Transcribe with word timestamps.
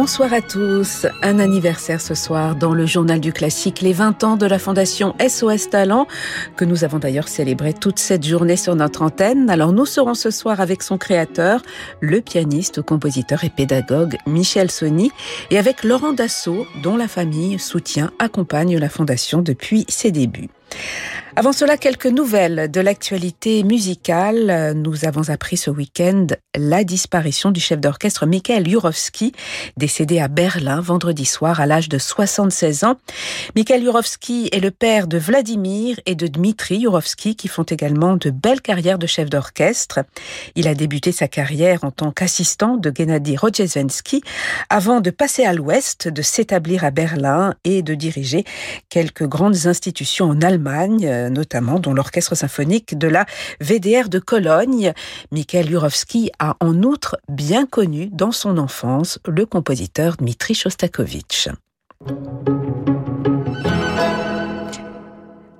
Bonsoir 0.00 0.32
à 0.32 0.40
tous. 0.40 1.08
Un 1.24 1.40
anniversaire 1.40 2.00
ce 2.00 2.14
soir 2.14 2.54
dans 2.54 2.72
le 2.72 2.86
journal 2.86 3.18
du 3.18 3.32
classique, 3.32 3.80
les 3.80 3.92
20 3.92 4.22
ans 4.22 4.36
de 4.36 4.46
la 4.46 4.60
fondation 4.60 5.16
SOS 5.18 5.70
Talent, 5.70 6.06
que 6.54 6.64
nous 6.64 6.84
avons 6.84 7.00
d'ailleurs 7.00 7.26
célébré 7.26 7.74
toute 7.74 7.98
cette 7.98 8.24
journée 8.24 8.54
sur 8.54 8.76
notre 8.76 9.02
antenne. 9.02 9.50
Alors 9.50 9.72
nous 9.72 9.86
serons 9.86 10.14
ce 10.14 10.30
soir 10.30 10.60
avec 10.60 10.84
son 10.84 10.98
créateur, 10.98 11.62
le 11.98 12.20
pianiste, 12.20 12.80
compositeur 12.80 13.42
et 13.42 13.50
pédagogue 13.50 14.18
Michel 14.24 14.70
Sony, 14.70 15.10
et 15.50 15.58
avec 15.58 15.82
Laurent 15.82 16.12
Dassault, 16.12 16.64
dont 16.84 16.96
la 16.96 17.08
famille 17.08 17.58
soutient, 17.58 18.12
accompagne 18.20 18.78
la 18.78 18.88
fondation 18.88 19.42
depuis 19.42 19.84
ses 19.88 20.12
débuts. 20.12 20.48
Avant 21.38 21.52
cela, 21.52 21.76
quelques 21.76 22.06
nouvelles 22.06 22.68
de 22.68 22.80
l'actualité 22.80 23.62
musicale. 23.62 24.72
Nous 24.74 25.04
avons 25.04 25.30
appris 25.30 25.56
ce 25.56 25.70
week-end 25.70 26.26
la 26.56 26.82
disparition 26.82 27.52
du 27.52 27.60
chef 27.60 27.78
d'orchestre 27.78 28.26
Mikhail 28.26 28.68
Jurovski, 28.68 29.32
décédé 29.76 30.18
à 30.18 30.26
Berlin 30.26 30.80
vendredi 30.80 31.24
soir 31.24 31.60
à 31.60 31.66
l'âge 31.66 31.88
de 31.88 31.98
76 31.98 32.82
ans. 32.82 32.96
Mikhail 33.54 33.82
Jurovski 33.82 34.48
est 34.50 34.58
le 34.58 34.72
père 34.72 35.06
de 35.06 35.16
Vladimir 35.16 36.00
et 36.06 36.16
de 36.16 36.26
Dmitri 36.26 36.80
Jurovski 36.80 37.36
qui 37.36 37.46
font 37.46 37.62
également 37.62 38.16
de 38.16 38.30
belles 38.30 38.60
carrières 38.60 38.98
de 38.98 39.06
chef 39.06 39.30
d'orchestre. 39.30 40.00
Il 40.56 40.66
a 40.66 40.74
débuté 40.74 41.12
sa 41.12 41.28
carrière 41.28 41.84
en 41.84 41.92
tant 41.92 42.10
qu'assistant 42.10 42.76
de 42.76 42.92
Gennady 42.92 43.36
Rodzhesvensky 43.36 44.22
avant 44.70 45.00
de 45.00 45.10
passer 45.10 45.44
à 45.44 45.52
l'ouest, 45.52 46.08
de 46.08 46.22
s'établir 46.22 46.82
à 46.82 46.90
Berlin 46.90 47.54
et 47.62 47.82
de 47.82 47.94
diriger 47.94 48.42
quelques 48.88 49.28
grandes 49.28 49.66
institutions 49.66 50.30
en 50.30 50.42
Allemagne, 50.42 50.57
notamment 50.58 51.78
dont 51.78 51.94
l'orchestre 51.94 52.34
symphonique 52.34 52.98
de 52.98 53.08
la 53.08 53.26
VDR 53.60 54.08
de 54.08 54.18
Cologne. 54.18 54.92
Mikhail 55.32 55.68
Jurovski 55.68 56.30
a 56.38 56.56
en 56.60 56.82
outre 56.82 57.16
bien 57.28 57.66
connu 57.66 58.08
dans 58.12 58.32
son 58.32 58.58
enfance 58.58 59.18
le 59.26 59.46
compositeur 59.46 60.16
Dmitri 60.16 60.54
Shostakovich. 60.54 61.48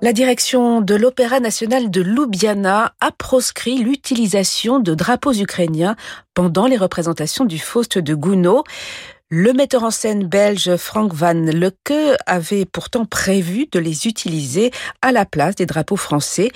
La 0.00 0.12
direction 0.12 0.80
de 0.80 0.94
l'Opéra 0.94 1.40
national 1.40 1.90
de 1.90 2.00
Ljubljana 2.00 2.94
a 3.00 3.10
proscrit 3.10 3.78
l'utilisation 3.78 4.78
de 4.78 4.94
drapeaux 4.94 5.32
ukrainiens 5.32 5.96
pendant 6.34 6.68
les 6.68 6.76
représentations 6.76 7.44
du 7.44 7.58
Faust 7.58 7.98
de 7.98 8.14
Gounod. 8.14 8.62
Le 9.30 9.52
metteur 9.52 9.82
en 9.82 9.90
scène 9.90 10.26
belge 10.26 10.74
Frank 10.76 11.12
Van 11.12 11.34
Lecke 11.34 11.92
avait 12.24 12.64
pourtant 12.64 13.04
prévu 13.04 13.66
de 13.70 13.78
les 13.78 14.06
utiliser 14.06 14.70
à 15.02 15.12
la 15.12 15.26
place 15.26 15.54
des 15.54 15.66
drapeaux 15.66 15.98
français. 15.98 16.50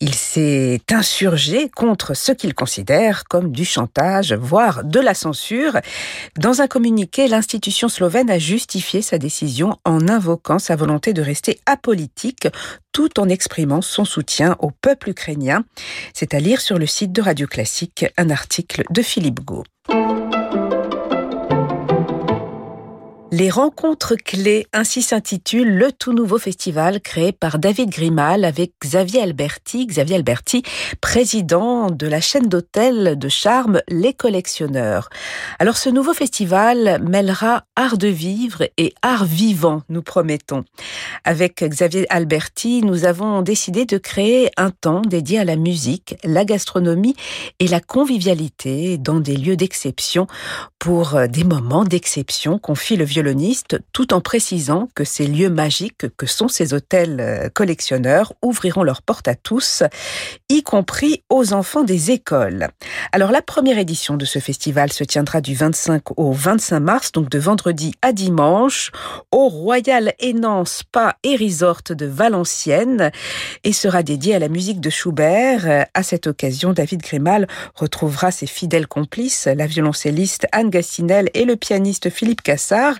Il 0.00 0.12
s'est 0.12 0.80
insurgé 0.90 1.68
contre 1.68 2.14
ce 2.14 2.32
qu'il 2.32 2.54
considère 2.54 3.22
comme 3.22 3.52
du 3.52 3.64
chantage, 3.64 4.32
voire 4.32 4.82
de 4.82 4.98
la 4.98 5.14
censure. 5.14 5.78
Dans 6.36 6.60
un 6.60 6.66
communiqué, 6.66 7.28
l'institution 7.28 7.88
slovène 7.88 8.30
a 8.30 8.40
justifié 8.40 9.00
sa 9.00 9.18
décision 9.18 9.76
en 9.84 10.08
invoquant 10.08 10.58
sa 10.58 10.74
volonté 10.74 11.12
de 11.12 11.22
rester 11.22 11.60
apolitique 11.66 12.48
tout 12.90 13.20
en 13.20 13.28
exprimant 13.28 13.80
son 13.80 14.04
soutien 14.04 14.56
au 14.58 14.72
peuple 14.72 15.10
ukrainien. 15.10 15.62
C'est 16.14 16.34
à 16.34 16.40
lire 16.40 16.60
sur 16.60 16.80
le 16.80 16.86
site 16.86 17.12
de 17.12 17.22
Radio 17.22 17.46
Classique 17.46 18.06
un 18.16 18.30
article 18.30 18.82
de 18.90 19.02
Philippe 19.02 19.38
Gau. 19.44 19.62
Les 23.30 23.50
rencontres 23.50 24.14
clés, 24.16 24.66
ainsi 24.72 25.02
s'intitule 25.02 25.76
le 25.76 25.92
tout 25.92 26.14
nouveau 26.14 26.38
festival 26.38 26.98
créé 27.02 27.30
par 27.30 27.58
David 27.58 27.90
Grimal 27.90 28.46
avec 28.46 28.72
Xavier 28.82 29.20
Alberti. 29.20 29.86
Xavier 29.86 30.16
Alberti, 30.16 30.62
président 31.02 31.90
de 31.90 32.06
la 32.06 32.22
chaîne 32.22 32.48
d'hôtels 32.48 33.18
de 33.18 33.28
charme 33.28 33.82
Les 33.88 34.14
Collectionneurs. 34.14 35.10
Alors 35.58 35.76
ce 35.76 35.90
nouveau 35.90 36.14
festival 36.14 37.02
mêlera 37.06 37.64
art 37.76 37.98
de 37.98 38.08
vivre 38.08 38.66
et 38.78 38.94
art 39.02 39.26
vivant, 39.26 39.82
nous 39.90 40.00
promettons. 40.00 40.64
Avec 41.24 41.62
Xavier 41.62 42.06
Alberti, 42.08 42.80
nous 42.80 43.04
avons 43.04 43.42
décidé 43.42 43.84
de 43.84 43.98
créer 43.98 44.50
un 44.56 44.70
temps 44.70 45.02
dédié 45.02 45.38
à 45.38 45.44
la 45.44 45.56
musique, 45.56 46.16
la 46.24 46.46
gastronomie 46.46 47.14
et 47.58 47.68
la 47.68 47.80
convivialité 47.80 48.96
dans 48.96 49.20
des 49.20 49.36
lieux 49.36 49.56
d'exception 49.56 50.26
pour 50.78 51.18
des 51.28 51.44
moments 51.44 51.84
d'exception, 51.84 52.58
confie 52.58 52.96
le 52.96 53.04
tout 53.92 54.14
en 54.14 54.20
précisant 54.20 54.88
que 54.94 55.04
ces 55.04 55.26
lieux 55.26 55.50
magiques 55.50 56.06
que 56.16 56.26
sont 56.26 56.48
ces 56.48 56.74
hôtels 56.74 57.18
euh, 57.20 57.48
collectionneurs 57.48 58.32
ouvriront 58.42 58.82
leurs 58.82 59.02
portes 59.02 59.28
à 59.28 59.34
tous, 59.34 59.82
y 60.48 60.62
compris 60.62 61.22
aux 61.28 61.52
enfants 61.52 61.84
des 61.84 62.10
écoles. 62.10 62.68
Alors 63.12 63.30
la 63.30 63.42
première 63.42 63.78
édition 63.78 64.16
de 64.16 64.24
ce 64.24 64.38
festival 64.38 64.92
se 64.92 65.04
tiendra 65.04 65.40
du 65.40 65.54
25 65.54 66.18
au 66.18 66.32
25 66.32 66.80
mars, 66.80 67.12
donc 67.12 67.28
de 67.28 67.38
vendredi 67.38 67.94
à 68.02 68.12
dimanche, 68.12 68.90
au 69.32 69.48
Royal 69.48 70.12
Hénan 70.18 70.64
Spa 70.64 71.16
et 71.22 71.36
Resort 71.36 71.82
de 71.90 72.06
Valenciennes, 72.06 73.10
et 73.64 73.72
sera 73.72 74.02
dédié 74.02 74.34
à 74.34 74.38
la 74.38 74.48
musique 74.48 74.80
de 74.80 74.90
Schubert. 74.90 75.86
À 75.94 76.02
cette 76.02 76.26
occasion, 76.26 76.72
David 76.72 77.02
Grimal 77.02 77.46
retrouvera 77.74 78.30
ses 78.30 78.46
fidèles 78.46 78.86
complices, 78.86 79.46
la 79.46 79.66
violoncelliste 79.66 80.46
Anne 80.52 80.70
Gassinel 80.70 81.30
et 81.34 81.44
le 81.44 81.56
pianiste 81.56 82.10
Philippe 82.10 82.42
Cassard, 82.42 82.94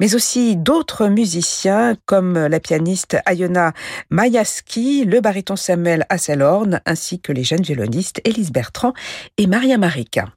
mais 0.00 0.14
aussi 0.14 0.56
d'autres 0.56 1.08
musiciens 1.08 1.96
comme 2.06 2.34
la 2.34 2.60
pianiste 2.60 3.16
Ayona 3.26 3.72
Mayaski, 4.10 5.04
le 5.04 5.20
baryton 5.20 5.56
Samuel 5.56 6.06
Hasselhorn, 6.08 6.80
ainsi 6.86 7.20
que 7.20 7.32
les 7.32 7.44
jeunes 7.44 7.62
violonistes 7.62 8.20
Élise 8.24 8.52
Bertrand 8.52 8.92
et 9.38 9.46
Maria 9.46 9.78
Marica. 9.78 10.28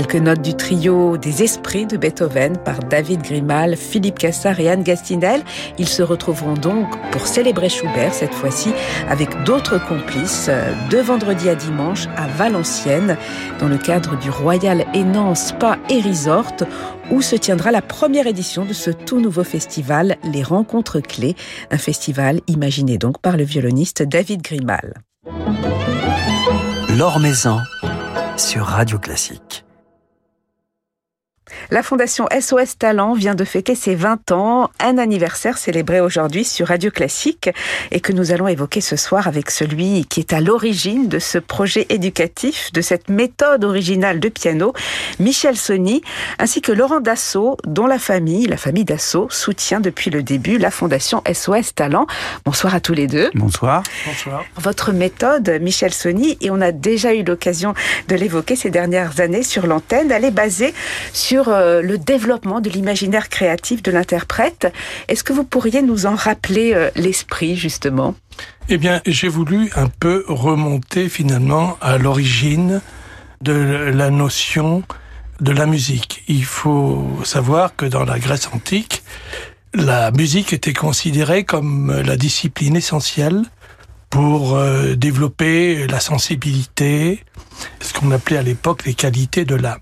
Quelques 0.00 0.14
notes 0.14 0.40
du 0.40 0.54
trio 0.54 1.18
des 1.18 1.42
esprits 1.42 1.84
de 1.84 1.98
Beethoven 1.98 2.56
par 2.56 2.78
David 2.78 3.20
Grimal, 3.20 3.76
Philippe 3.76 4.18
Cassard 4.18 4.58
et 4.58 4.70
Anne 4.70 4.82
Gastinel. 4.82 5.42
Ils 5.76 5.90
se 5.90 6.02
retrouveront 6.02 6.54
donc 6.54 6.88
pour 7.10 7.26
célébrer 7.26 7.68
Schubert 7.68 8.14
cette 8.14 8.32
fois-ci 8.32 8.72
avec 9.10 9.28
d'autres 9.44 9.78
complices 9.78 10.48
de 10.88 10.96
vendredi 10.96 11.50
à 11.50 11.54
dimanche 11.54 12.06
à 12.16 12.28
Valenciennes 12.28 13.18
dans 13.58 13.68
le 13.68 13.76
cadre 13.76 14.18
du 14.18 14.30
Royal 14.30 14.86
Hénan 14.94 15.34
Spa 15.34 15.76
et 15.90 16.00
Resort 16.00 16.56
où 17.10 17.20
se 17.20 17.36
tiendra 17.36 17.70
la 17.70 17.82
première 17.82 18.26
édition 18.26 18.64
de 18.64 18.72
ce 18.72 18.88
tout 18.88 19.20
nouveau 19.20 19.44
festival, 19.44 20.16
Les 20.32 20.42
Rencontres 20.42 21.00
Clés, 21.00 21.36
un 21.70 21.76
festival 21.76 22.40
imaginé 22.46 22.96
donc 22.96 23.20
par 23.20 23.36
le 23.36 23.44
violoniste 23.44 24.02
David 24.02 24.40
Grimal. 24.40 24.94
Maison 27.20 27.58
sur 28.38 28.64
Radio 28.64 28.98
Classique. 28.98 29.66
La 31.72 31.84
Fondation 31.84 32.26
SOS 32.36 32.78
Talent 32.78 33.14
vient 33.14 33.36
de 33.36 33.44
fêter 33.44 33.76
ses 33.76 33.94
20 33.94 34.32
ans, 34.32 34.70
un 34.80 34.98
anniversaire 34.98 35.56
célébré 35.56 36.00
aujourd'hui 36.00 36.44
sur 36.44 36.66
Radio 36.66 36.90
Classique 36.90 37.48
et 37.92 38.00
que 38.00 38.12
nous 38.12 38.32
allons 38.32 38.48
évoquer 38.48 38.80
ce 38.80 38.96
soir 38.96 39.28
avec 39.28 39.52
celui 39.52 40.04
qui 40.06 40.18
est 40.18 40.32
à 40.32 40.40
l'origine 40.40 41.06
de 41.06 41.20
ce 41.20 41.38
projet 41.38 41.86
éducatif, 41.88 42.72
de 42.72 42.80
cette 42.80 43.08
méthode 43.08 43.62
originale 43.62 44.18
de 44.18 44.28
piano, 44.28 44.72
Michel 45.20 45.56
Sony, 45.56 46.02
ainsi 46.40 46.60
que 46.60 46.72
Laurent 46.72 46.98
Dassault, 46.98 47.56
dont 47.64 47.86
la 47.86 48.00
famille, 48.00 48.46
la 48.46 48.56
famille 48.56 48.84
Dassault, 48.84 49.28
soutient 49.30 49.78
depuis 49.78 50.10
le 50.10 50.24
début 50.24 50.58
la 50.58 50.72
Fondation 50.72 51.22
SOS 51.32 51.76
Talent. 51.76 52.08
Bonsoir 52.44 52.74
à 52.74 52.80
tous 52.80 52.94
les 52.94 53.06
deux. 53.06 53.30
Bonsoir. 53.34 53.84
Bonsoir. 54.06 54.44
Votre 54.56 54.90
méthode, 54.90 55.48
Michel 55.60 55.92
Sony, 55.92 56.36
et 56.40 56.50
on 56.50 56.60
a 56.60 56.72
déjà 56.72 57.14
eu 57.14 57.22
l'occasion 57.22 57.74
de 58.08 58.16
l'évoquer 58.16 58.56
ces 58.56 58.70
dernières 58.70 59.20
années 59.20 59.44
sur 59.44 59.68
l'antenne, 59.68 60.10
elle 60.10 60.24
est 60.24 60.32
basée 60.32 60.74
sur 61.12 61.59
euh, 61.60 61.82
le 61.82 61.98
développement 61.98 62.60
de 62.60 62.70
l'imaginaire 62.70 63.28
créatif 63.28 63.82
de 63.82 63.90
l'interprète. 63.90 64.72
Est-ce 65.08 65.22
que 65.22 65.32
vous 65.32 65.44
pourriez 65.44 65.82
nous 65.82 66.06
en 66.06 66.14
rappeler 66.14 66.72
euh, 66.74 66.90
l'esprit, 66.96 67.56
justement? 67.56 68.14
Eh 68.68 68.78
bien, 68.78 69.00
j'ai 69.06 69.28
voulu 69.28 69.70
un 69.76 69.88
peu 69.88 70.24
remonter 70.26 71.08
finalement 71.08 71.76
à 71.80 71.98
l'origine 71.98 72.80
de 73.42 73.52
la 73.52 74.10
notion 74.10 74.82
de 75.40 75.52
la 75.52 75.66
musique. 75.66 76.24
Il 76.28 76.44
faut 76.44 77.06
savoir 77.24 77.76
que 77.76 77.86
dans 77.86 78.04
la 78.04 78.18
Grèce 78.18 78.48
antique, 78.52 79.02
la 79.74 80.10
musique 80.10 80.52
était 80.52 80.72
considérée 80.72 81.44
comme 81.44 82.02
la 82.04 82.16
discipline 82.16 82.76
essentielle 82.76 83.42
pour 84.10 84.56
euh, 84.56 84.96
développer 84.96 85.86
la 85.86 86.00
sensibilité, 86.00 87.24
ce 87.80 87.92
qu'on 87.92 88.10
appelait 88.10 88.38
à 88.38 88.42
l'époque 88.42 88.84
les 88.84 88.94
qualités 88.94 89.44
de 89.44 89.54
l'âme. 89.54 89.78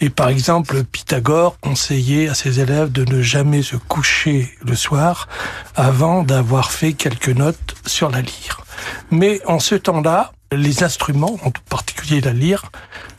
Et 0.00 0.10
par 0.10 0.28
exemple, 0.28 0.84
Pythagore 0.84 1.58
conseillait 1.60 2.28
à 2.28 2.34
ses 2.34 2.60
élèves 2.60 2.92
de 2.92 3.04
ne 3.04 3.20
jamais 3.20 3.62
se 3.62 3.76
coucher 3.76 4.54
le 4.64 4.76
soir 4.76 5.28
avant 5.74 6.22
d'avoir 6.22 6.70
fait 6.70 6.92
quelques 6.92 7.28
notes 7.30 7.74
sur 7.84 8.08
la 8.10 8.20
lyre. 8.20 8.64
Mais 9.10 9.40
en 9.46 9.58
ce 9.58 9.74
temps-là, 9.74 10.32
les 10.52 10.84
instruments, 10.84 11.36
en 11.42 11.50
particulier 11.68 12.20
la 12.20 12.32
lyre, 12.32 12.70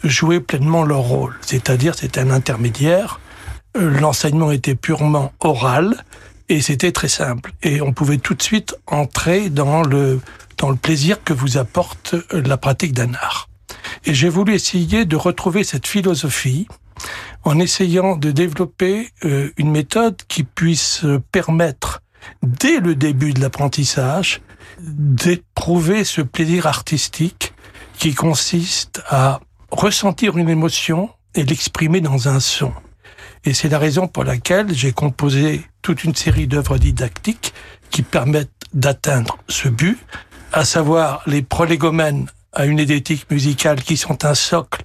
jouaient 0.04 0.40
pleinement 0.40 0.84
leur 0.84 1.02
rôle. 1.02 1.38
C'est-à-dire, 1.42 1.96
c'était 1.96 2.22
un 2.22 2.32
intermédiaire. 2.32 3.20
L'enseignement 3.76 4.52
était 4.52 4.76
purement 4.76 5.34
oral 5.42 6.06
et 6.48 6.62
c'était 6.62 6.94
très 6.94 7.10
simple. 7.10 7.52
Et 7.62 7.82
on 7.82 7.92
pouvait 7.92 8.18
tout 8.18 8.36
de 8.36 8.42
suite 8.42 8.76
entrer 8.88 9.50
dans 9.50 9.84
le, 9.84 10.22
dans 10.58 10.70
le 10.70 10.78
plaisir 10.78 11.24
que 11.24 11.34
vous 11.34 11.58
apporte 11.58 12.16
la 12.32 12.58
pratique 12.58 12.94
d'un 12.94 13.14
art. 13.16 13.49
Et 14.06 14.14
j'ai 14.14 14.30
voulu 14.30 14.54
essayer 14.54 15.06
de 15.06 15.16
retrouver 15.16 15.64
cette 15.64 15.88
philosophie 15.88 16.68
en 17.44 17.60
essayant 17.60 18.18
de 18.18 18.32
développer 18.32 19.10
euh, 19.24 19.52
une 19.58 19.72
méthode 19.72 20.18
qui 20.28 20.44
puisse 20.44 21.06
permettre, 21.32 22.02
dès 22.44 22.80
le 22.80 22.96
début 22.96 23.34
de 23.34 23.42
l'apprentissage, 23.42 24.42
d'éprouver 24.82 26.04
ce 26.04 26.22
plaisir 26.22 26.68
artistique 26.68 27.54
qui 27.98 28.14
consiste 28.14 29.02
à 29.08 29.40
ressentir 29.72 30.38
une 30.38 30.50
émotion 30.50 31.10
et 31.36 31.44
l'exprimer 31.44 32.02
dans 32.02 32.28
un 32.28 32.40
son. 32.40 32.74
Et 33.46 33.54
c'est 33.54 33.70
la 33.70 33.80
raison 33.80 34.08
pour 34.08 34.24
laquelle 34.24 34.74
j'ai 34.74 34.92
composé 34.92 35.66
toute 35.82 36.04
une 36.04 36.16
série 36.16 36.48
d'œuvres 36.48 36.78
didactiques 36.78 37.54
qui 37.90 38.02
permettent 38.02 38.50
d'atteindre 38.74 39.38
ce 39.48 39.70
but, 39.70 39.98
à 40.52 40.66
savoir 40.66 41.22
les 41.26 41.42
prolégomènes 41.42 42.28
à 42.54 42.66
une 42.66 42.80
édétique 42.80 43.30
musicale 43.30 43.82
qui 43.82 43.98
sont 43.98 44.26
un 44.26 44.36
socle 44.36 44.84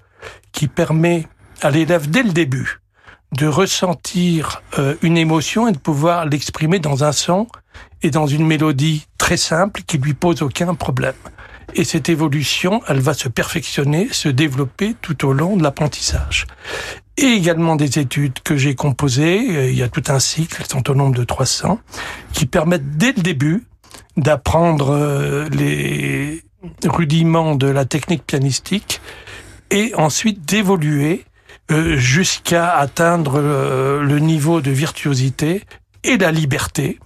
qui 0.53 0.69
permet 0.69 1.27
à 1.63 1.71
l'élève 1.71 2.09
dès 2.09 2.23
le 2.23 2.33
début 2.33 2.81
de 3.33 3.47
ressentir 3.47 4.63
euh, 4.79 4.95
une 5.03 5.17
émotion 5.17 5.67
et 5.67 5.73
de 5.73 5.79
pouvoir 5.79 6.27
l'exprimer 6.27 6.79
dans 6.79 7.05
un 7.05 7.13
son 7.13 7.49
et 8.03 8.11
dans 8.11 8.27
une 8.27 8.47
mélodie 8.47 9.07
très 9.19 9.37
simple 9.37 9.83
qui 9.87 9.99
lui 9.99 10.15
pose 10.15 10.43
aucun 10.43 10.75
problème. 10.75 11.15
Et 11.75 11.85
cette 11.85 12.09
évolution, 12.09 12.83
elle 12.87 13.01
va 13.01 13.15
se 13.15 13.29
perfectionner, 13.29 14.09
se 14.13 14.29
développer 14.29 14.95
tout 15.01 15.27
au 15.27 15.33
long 15.33 15.57
de 15.57 15.63
l'apprentissage. 15.63 16.47
Et 17.17 17.27
également 17.27 17.75
des 17.75 17.99
études 17.99 18.41
que 18.41 18.57
j'ai 18.57 18.75
composées, 18.75 19.57
euh, 19.57 19.71
il 19.71 19.77
y 19.77 19.83
a 19.83 19.89
tout 19.89 20.05
un 20.09 20.21
cycle, 20.21 20.57
elles 20.61 20.71
sont 20.71 20.89
au 20.91 20.95
nombre 20.95 21.17
de 21.17 21.25
300, 21.25 21.81
qui 22.33 22.47
permettent 22.47 22.97
dès 22.97 23.13
le 23.13 23.23
début 23.23 23.65
d'apprendre 24.17 24.91
euh, 24.91 25.49
les 25.49 26.44
rudiments 26.85 27.55
de 27.55 27.67
la 27.67 27.85
technique 27.85 28.27
pianistique 28.27 29.01
et 29.71 29.95
ensuite 29.95 30.45
d'évoluer 30.45 31.25
euh, 31.71 31.97
jusqu'à 31.97 32.77
atteindre 32.77 33.39
euh, 33.39 34.03
le 34.03 34.19
niveau 34.19 34.61
de 34.61 34.71
virtuosité 34.71 35.65
et 36.03 36.19
la 36.19 36.31
liberté 36.31 36.99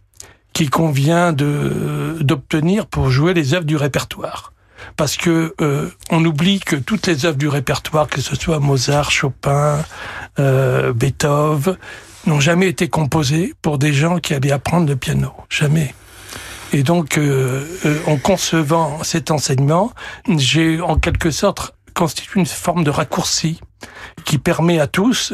qui 0.52 0.69
convient 0.69 1.32
d'obtenir 1.32 2.87
pour 2.87 3.10
jouer 3.10 3.34
les 3.34 3.55
œuvres 3.55 3.64
du 3.64 3.76
répertoire. 3.76 4.52
Parce 4.96 5.16
que 5.16 5.55
euh, 5.61 5.88
on 6.11 6.25
oublie 6.25 6.58
que 6.58 6.75
toutes 6.75 7.06
les 7.06 7.25
œuvres 7.25 7.37
du 7.37 7.46
répertoire, 7.46 8.08
que 8.08 8.20
ce 8.20 8.34
soit 8.34 8.58
Mozart, 8.58 9.12
Chopin, 9.12 9.84
Beethoven, 10.37 11.76
n'ont 12.26 12.40
jamais 12.40 12.69
été 12.69 12.88
composées 12.88 13.54
pour 13.62 13.78
des 13.78 13.93
gens 13.93 14.19
qui 14.19 14.34
allaient 14.34 14.50
apprendre 14.50 14.88
le 14.88 14.96
piano. 14.96 15.32
Jamais. 15.49 15.94
Et 16.72 16.82
donc, 16.82 17.16
euh, 17.16 17.64
euh, 17.86 17.98
en 18.06 18.16
concevant 18.16 19.02
cet 19.02 19.30
enseignement, 19.30 19.92
j'ai 20.36 20.80
en 20.80 20.96
quelque 20.96 21.30
sorte 21.30 21.74
constitué 21.94 22.40
une 22.40 22.46
forme 22.46 22.84
de 22.84 22.90
raccourci 22.90 23.60
qui 24.24 24.38
permet 24.38 24.78
à 24.78 24.86
tous, 24.86 25.32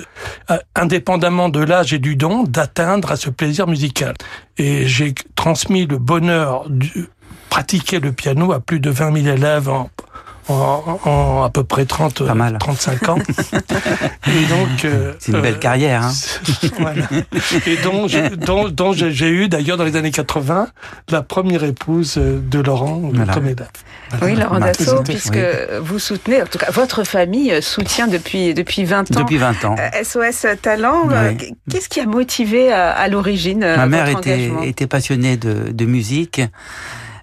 euh, 0.50 0.58
indépendamment 0.74 1.48
de 1.48 1.60
l'âge 1.60 1.92
et 1.92 1.98
du 1.98 2.16
don, 2.16 2.44
d'atteindre 2.44 3.12
à 3.12 3.16
ce 3.16 3.30
plaisir 3.30 3.66
musical. 3.66 4.14
Et 4.58 4.86
j'ai 4.86 5.14
transmis 5.34 5.86
le 5.86 5.98
bonheur 5.98 6.64
de 6.68 7.08
pratiquer 7.50 8.00
le 8.00 8.12
piano 8.12 8.52
à 8.52 8.60
plus 8.60 8.80
de 8.80 8.90
20 8.90 9.22
000 9.22 9.36
élèves 9.36 9.68
en, 9.68 9.90
en, 10.48 11.42
à 11.44 11.50
peu 11.50 11.64
près 11.64 11.84
30, 11.84 12.22
35 12.58 13.08
ans. 13.08 13.18
et 14.26 14.46
donc, 14.46 14.84
euh, 14.84 15.12
c'est 15.18 15.32
une 15.32 15.40
belle 15.40 15.54
euh, 15.54 15.58
carrière. 15.58 16.04
Hein 16.04 16.12
voilà. 16.78 17.04
Et 17.66 17.76
donc, 17.78 18.10
dont, 18.44 18.68
dont 18.68 18.92
j'ai 18.92 19.28
eu 19.28 19.48
d'ailleurs 19.48 19.76
dans 19.76 19.84
les 19.84 19.96
années 19.96 20.10
80 20.10 20.68
la 21.10 21.22
première 21.22 21.64
épouse 21.64 22.16
de 22.16 22.60
Laurent, 22.60 23.00
voilà. 23.12 23.34
Oui, 24.22 24.36
Laurent 24.36 24.60
Dassault, 24.60 25.02
puisque 25.02 25.38
vous 25.80 25.98
soutenez, 25.98 26.42
en 26.42 26.46
tout 26.46 26.58
cas, 26.58 26.70
votre 26.70 27.04
famille 27.04 27.60
soutient 27.62 28.06
depuis 28.06 28.54
depuis 28.54 28.84
20 28.84 29.16
ans. 29.16 29.20
Depuis 29.20 29.38
20 29.38 29.64
ans. 29.64 29.76
SOS 30.02 30.44
euh, 30.44 30.54
Talent. 30.60 31.08
Qu'est-ce 31.70 31.88
qui 31.88 32.00
a 32.00 32.06
motivé 32.06 32.72
à, 32.72 33.08
l'origine 33.08 33.60
Ma 33.60 33.86
mère 33.86 34.08
était, 34.08 34.50
était 34.62 34.86
passionnée 34.86 35.36
de, 35.36 35.72
de 35.72 35.84
musique 35.84 36.40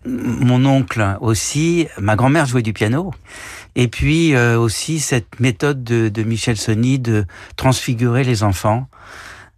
mon 0.06 0.66
oncle 0.66 1.18
aussi, 1.22 1.88
ma 2.00 2.16
grand-mère 2.16 2.46
jouait 2.46 2.62
du 2.62 2.74
piano. 2.74 3.14
Et 3.76 3.88
puis 3.88 4.36
euh, 4.36 4.58
aussi 4.60 5.00
cette 5.00 5.40
méthode 5.40 5.84
de, 5.84 6.24
Michel 6.24 6.58
Sony 6.58 7.00
de 7.00 7.26
transfigurer 7.56 8.24
les 8.24 8.44
enfants 8.44 8.88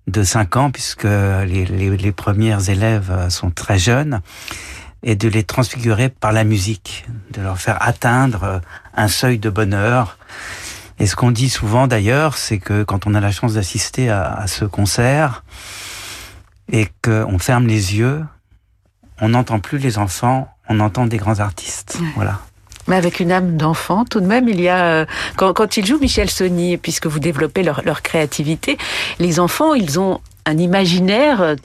de 0.07 0.21
5 0.23 0.57
ans, 0.57 0.71
puisque 0.71 1.05
les, 1.05 1.65
les, 1.65 2.11
premières 2.11 2.69
élèves 2.69 3.29
sont 3.29 3.51
très 3.51 3.79
jeunes, 3.79 4.21
et 5.01 5.15
de 5.15 5.29
les 5.29 5.43
transfigurer 5.43 6.09
par 6.09 6.33
la 6.33 6.43
musique, 6.43 7.05
de 7.31 7.41
leur 7.41 7.57
faire 7.57 7.77
atteindre 7.81 8.61
un 8.95 9.07
seuil 9.07 9.39
de 9.39 9.49
bonheur. 9.49 10.17
Et 10.99 11.07
ce 11.07 11.15
qu'on 11.15 11.31
dit 11.31 11.49
souvent 11.49 11.87
d'ailleurs, 11.87 12.37
c'est 12.37 12.57
que 12.57 12.83
quand 12.83 13.07
on 13.07 13.15
a 13.15 13.21
la 13.21 13.31
chance 13.31 13.53
d'assister 13.53 14.09
à, 14.09 14.33
à 14.33 14.47
ce 14.47 14.65
concert, 14.65 15.43
et 16.71 16.87
qu'on 17.01 17.39
ferme 17.39 17.67
les 17.67 17.97
yeux, 17.97 18.23
on 19.21 19.29
n'entend 19.29 19.59
plus 19.59 19.77
les 19.77 19.97
enfants, 19.97 20.47
on 20.69 20.79
entend 20.79 21.05
des 21.05 21.17
grands 21.17 21.39
artistes. 21.39 21.99
Voilà. 22.15 22.39
Mais 22.87 22.95
avec 22.95 23.19
une 23.19 23.31
âme 23.31 23.55
d'enfant, 23.55 24.03
tout 24.05 24.19
de 24.19 24.25
même, 24.25 24.49
il 24.49 24.59
y 24.59 24.67
a 24.67 24.85
euh, 24.85 25.05
quand, 25.37 25.53
quand 25.53 25.77
il 25.77 25.85
joue 25.85 25.99
Michel 25.99 26.29
Sony, 26.29 26.77
puisque 26.77 27.07
vous 27.07 27.19
développez 27.19 27.63
leur, 27.63 28.01
créativité, 28.01 28.77
les 29.19 29.39
enfants, 29.39 29.73
ils 29.73 29.99
ont 29.99 30.19
un 30.45 30.57
imaginaire 30.57 31.41
euh, 31.41 31.55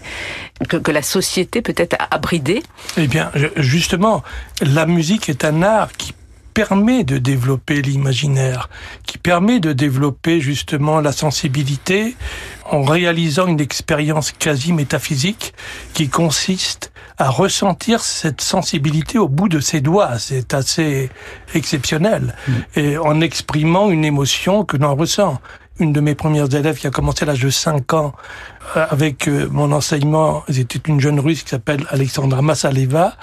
que, 0.69 0.90
la 0.90 1.02
société 1.02 1.61
peut-être 1.61 1.97
a 1.99 2.19
bridé. 2.19 2.62
Eh 2.97 3.09
bien, 3.09 3.33
justement, 3.57 4.23
la 4.61 4.87
musique 4.87 5.28
est 5.28 5.45
un 5.45 5.62
art 5.62 5.90
qui 5.93 6.14
permet 6.55 7.05
de 7.05 7.19
développer 7.19 7.83
l'imaginaire, 7.83 8.69
qui 9.05 9.19
permet 9.19 9.61
de 9.61 9.73
développer 9.73 10.40
justement 10.40 11.00
la 11.00 11.12
sensibilité 11.12 12.17
en 12.71 12.83
réalisant 12.83 13.47
une 13.47 13.61
expérience 13.61 14.33
quasi 14.33 14.73
métaphysique 14.73 15.55
qui 15.95 16.09
consiste 16.09 16.93
à 17.17 17.31
ressentir 17.31 18.01
cette 18.01 18.41
sensibilité 18.41 19.19
au 19.19 19.29
bout 19.29 19.49
de 19.49 19.61
ses 19.61 19.81
doigts. 19.81 20.19
C'est 20.19 20.55
assez 20.55 21.11
exceptionnel. 21.55 22.35
Mm. 22.47 22.53
Et 22.77 22.99
en 22.99 23.21
exprimant 23.21 23.91
une 23.91 24.05
émotion 24.05 24.65
que 24.65 24.77
l'on 24.77 24.95
ressent 24.95 25.41
une 25.81 25.93
de 25.93 26.01
mes 26.01 26.15
premières 26.15 26.53
élèves 26.55 26.79
qui 26.79 26.87
a 26.87 26.91
commencé 26.91 27.23
à 27.23 27.27
l'âge 27.27 27.41
de 27.41 27.51
5 27.51 27.93
ans 27.95 28.13
euh, 28.77 28.87
avec 28.91 29.29
euh, 29.29 29.49
mon 29.51 29.73
enseignement. 29.73 30.43
C'était 30.49 30.81
une 30.89 31.01
jeune 31.01 31.21
russe 31.21 31.43
qui 31.45 31.51
s'appelle 31.51 31.85
Alexandra 31.91 32.43
Massaleva. 32.43 33.17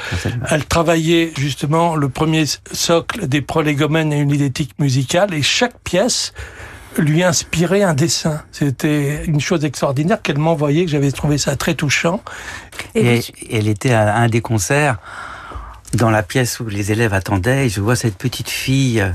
Elle 0.50 0.66
travaillait 0.66 1.32
justement 1.38 1.96
le 1.96 2.10
premier 2.10 2.46
socle 2.72 3.28
des 3.28 3.42
prolégomènes 3.42 4.14
et 4.14 4.20
une 4.20 4.32
idétique 4.32 4.72
musicale 4.80 5.34
et 5.34 5.42
chaque 5.42 5.78
pièce 5.80 6.34
lui 6.98 7.24
inspirait 7.24 7.84
un 7.84 7.94
dessin. 7.94 8.42
C'était 8.52 9.26
une 9.26 9.40
chose 9.40 9.66
extraordinaire 9.66 10.22
qu'elle 10.22 10.38
m'envoyait, 10.38 10.86
que 10.86 10.92
j'avais 10.92 11.12
trouvé 11.12 11.38
ça 11.38 11.56
très 11.56 11.76
touchant. 11.76 12.22
Et, 12.94 13.22
elle 13.52 13.68
était 13.68 13.94
à 13.94 14.16
un 14.16 14.28
des 14.28 14.42
concerts 14.42 14.98
dans 15.94 16.10
la 16.10 16.24
pièce 16.24 16.60
où 16.60 16.68
les 16.68 16.92
élèves 16.92 17.14
attendaient 17.14 17.68
et 17.68 17.70
je 17.70 17.80
vois 17.80 17.96
cette 17.96 18.18
petite 18.18 18.50
fille 18.50 19.00
euh, 19.00 19.12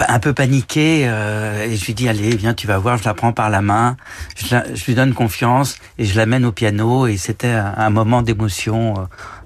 un 0.00 0.18
peu 0.18 0.34
paniqué 0.34 1.04
euh, 1.06 1.64
et 1.64 1.76
je 1.76 1.86
lui 1.86 1.94
dis 1.94 2.08
allez 2.08 2.36
viens 2.36 2.52
tu 2.52 2.66
vas 2.66 2.76
voir 2.76 2.98
je 2.98 3.04
la 3.04 3.14
prends 3.14 3.32
par 3.32 3.48
la 3.48 3.62
main 3.62 3.96
je, 4.36 4.84
lui 4.84 4.94
donne 4.94 5.14
confiance 5.14 5.76
et 5.96 6.04
je 6.04 6.14
l'amène 6.16 6.44
au 6.44 6.52
piano 6.52 7.06
et 7.06 7.16
c'était 7.16 7.52
un, 7.52 7.88
moment 7.88 8.20
d'émotion 8.20 8.94
euh, 8.98 9.02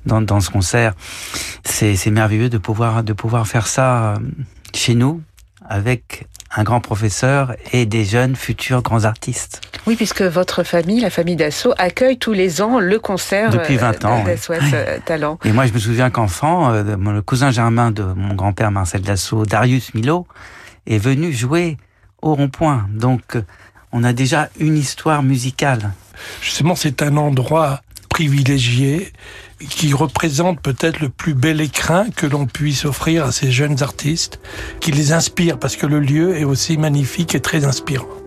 dans, 0.07 0.23
dans 0.23 0.41
ce 0.41 0.51
concert 0.51 0.95
c'est 1.65 2.11
merveilleux 2.11 2.49
de 2.49 2.59
pouvoir 2.59 3.05
de 3.05 3.13
pouvoir 3.13 3.47
faire 3.47 3.69
ça 3.69 4.15
chez 4.75 4.95
nous 4.95 5.23
avec 5.69 6.27
un 6.55 6.65
grand 6.65 6.81
professeur 6.81 7.55
et 7.73 7.87
des 7.87 8.05
jeunes 8.05 8.35
futurs 8.35 8.83
grands 8.83 9.05
artistes. 9.05 9.61
Oui, 9.87 9.97
puisque 9.97 10.23
votre 10.23 10.63
famille, 10.63 11.01
la 11.01 11.11
famille 11.11 11.37
Dassault, 11.37 11.73
accueille 11.79 12.19
tous 12.19 12.33
les 12.33 12.61
ans 12.61 12.81
le 12.81 12.99
concert 12.99 13.51
depuis 13.51 13.77
20 13.77 14.05
ans. 14.05 14.25
Talent. 15.05 15.39
Et 15.45 15.53
moi, 15.53 15.67
je 15.67 15.73
me 15.73 15.79
souviens 15.79 16.11
qu'enfant, 16.11 16.71
le 16.73 17.23
cousin 17.23 17.51
germain 17.51 17.91
de 17.91 18.03
mon 18.03 18.35
grand-père 18.35 18.71
Marcel 18.71 19.03
Dassault, 19.03 19.47
Darius 19.47 19.95
Milo, 19.95 20.27
est 20.87 20.99
venu 20.99 21.33
jouer 21.33 21.77
au 22.21 22.35
rond-point. 22.35 22.89
Donc, 22.93 23.37
on 23.93 24.05
a 24.05 24.13
déjà 24.13 24.49
une 24.59 24.77
histoire 24.77 25.23
musicale. 25.23 25.93
Justement, 26.43 26.75
c'est 26.75 27.03
un 27.03 27.17
endroit 27.17 27.81
privilégié 28.09 29.13
qui 29.69 29.93
représente 29.93 30.61
peut-être 30.61 31.01
le 31.01 31.09
plus 31.09 31.35
bel 31.35 31.61
écrin 31.61 32.07
que 32.11 32.27
l'on 32.27 32.47
puisse 32.47 32.85
offrir 32.85 33.25
à 33.25 33.33
ces 33.33 33.51
jeunes 33.51 33.83
artistes, 33.83 34.41
qui 34.81 34.93
les 34.93 35.13
inspire 35.13 35.59
parce 35.59 35.77
que 35.77 35.87
le 35.87 36.01
lieu 36.01 36.37
est 36.37 36.45
aussi 36.45 36.77
magnifique 36.77 37.35
et 37.35 37.41
très 37.41 37.65
inspirant. 37.65 38.20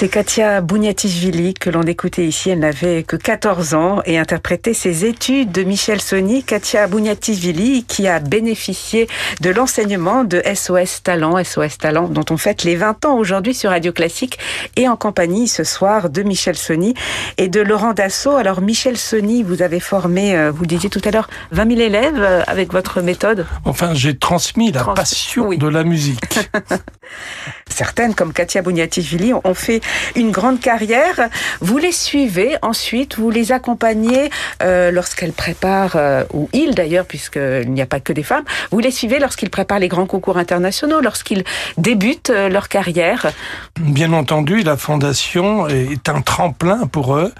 C'est 0.00 0.08
Katia 0.08 0.60
Bouniatishvili 0.60 1.54
que 1.54 1.70
l'on 1.70 1.82
écoutait 1.82 2.24
ici. 2.24 2.50
Elle 2.50 2.60
n'avait 2.60 3.02
que 3.02 3.16
14 3.16 3.74
ans 3.74 4.00
et 4.04 4.16
interprétait 4.16 4.72
ses 4.72 5.04
études 5.04 5.50
de 5.50 5.64
Michel 5.64 6.00
Sony. 6.00 6.44
Katia 6.44 6.86
Bouniatishvili 6.86 7.82
qui 7.82 8.06
a 8.06 8.20
bénéficié 8.20 9.08
de 9.40 9.50
l'enseignement 9.50 10.22
de 10.22 10.40
SOS 10.54 11.02
Talent, 11.02 11.42
SOS 11.42 11.78
Talent 11.78 12.06
dont 12.06 12.24
on 12.30 12.36
fête 12.36 12.62
les 12.62 12.76
20 12.76 13.06
ans 13.06 13.18
aujourd'hui 13.18 13.54
sur 13.54 13.70
Radio 13.70 13.90
Classique 13.90 14.38
et 14.76 14.88
en 14.88 14.94
compagnie 14.94 15.48
ce 15.48 15.64
soir 15.64 16.10
de 16.10 16.22
Michel 16.22 16.56
Sony 16.56 16.94
et 17.36 17.48
de 17.48 17.60
Laurent 17.60 17.92
Dassault. 17.92 18.36
Alors 18.36 18.60
Michel 18.60 18.96
Sony, 18.96 19.42
vous 19.42 19.62
avez 19.62 19.80
formé, 19.80 20.36
euh, 20.36 20.52
vous 20.52 20.64
disiez 20.64 20.90
tout 20.90 21.02
à 21.06 21.10
l'heure, 21.10 21.28
20 21.50 21.70
000 21.70 21.80
élèves 21.80 22.22
euh, 22.22 22.42
avec 22.46 22.72
votre 22.72 23.02
méthode 23.02 23.46
Enfin, 23.64 23.94
j'ai 23.94 24.16
transmis 24.16 24.70
la 24.70 24.84
passion 24.84 25.50
de 25.50 25.66
la 25.66 25.82
musique. 25.82 26.38
Certaines, 27.68 28.14
comme 28.14 28.32
Katia 28.32 28.62
Bouniatichvili, 28.62 29.34
ont 29.34 29.54
fait 29.54 29.80
une 30.16 30.30
grande 30.30 30.60
carrière. 30.60 31.28
Vous 31.60 31.78
les 31.78 31.92
suivez 31.92 32.56
ensuite, 32.62 33.16
vous 33.16 33.30
les 33.30 33.52
accompagnez 33.52 34.30
euh, 34.62 34.90
lorsqu'elles 34.90 35.32
préparent, 35.32 35.96
euh, 35.96 36.24
ou 36.32 36.48
ils 36.52 36.74
d'ailleurs, 36.74 37.06
puisqu'il 37.06 37.70
n'y 37.72 37.82
a 37.82 37.86
pas 37.86 38.00
que 38.00 38.12
des 38.12 38.22
femmes, 38.22 38.44
vous 38.70 38.80
les 38.80 38.90
suivez 38.90 39.18
lorsqu'ils 39.18 39.50
préparent 39.50 39.78
les 39.78 39.88
grands 39.88 40.06
concours 40.06 40.38
internationaux, 40.38 41.00
lorsqu'ils 41.00 41.44
débutent 41.76 42.30
euh, 42.30 42.48
leur 42.48 42.68
carrière 42.68 43.26
Bien 43.80 44.12
entendu, 44.12 44.62
la 44.62 44.76
Fondation 44.76 45.68
est 45.68 46.08
un 46.08 46.20
tremplin 46.20 46.86
pour 46.86 47.16
eux. 47.16 47.32